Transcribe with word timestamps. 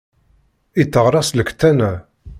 Itteɣraṣ 0.81 1.27
lkettan-a. 1.37 1.91